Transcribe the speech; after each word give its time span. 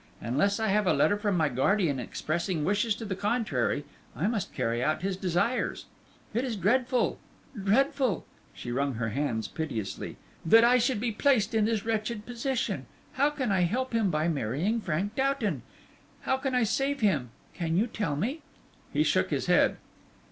"Unless 0.19 0.59
I 0.59 0.69
have 0.69 0.87
a 0.87 0.93
letter 0.95 1.15
from 1.15 1.37
my 1.37 1.47
guardian 1.47 1.99
expressing 1.99 2.65
wishes 2.65 2.95
to 2.95 3.05
the 3.05 3.15
contrary, 3.15 3.85
I 4.15 4.25
must 4.25 4.51
carry 4.51 4.83
out 4.83 5.03
his 5.03 5.15
desires. 5.15 5.85
It 6.33 6.43
is 6.43 6.55
dreadful 6.55 7.19
dreadful," 7.55 8.25
she 8.51 8.71
wrung 8.71 8.95
her 8.95 9.09
hands 9.09 9.47
piteously, 9.47 10.17
"that 10.43 10.63
I 10.63 10.79
should 10.79 10.99
be 10.99 11.11
placed 11.11 11.53
in 11.53 11.65
this 11.65 11.85
wretched 11.85 12.25
position. 12.25 12.87
How 13.13 13.29
can 13.29 13.51
I 13.51 13.59
help 13.61 13.93
him 13.93 14.09
by 14.09 14.27
marrying 14.27 14.81
Frank 14.81 15.13
Doughton? 15.15 15.61
How 16.21 16.35
can 16.37 16.55
I 16.55 16.63
save 16.63 17.01
him 17.01 17.29
can 17.53 17.77
you 17.77 17.85
tell 17.85 18.15
me?" 18.15 18.41
He 18.91 19.03
shook 19.03 19.29
his 19.29 19.45
head. 19.45 19.77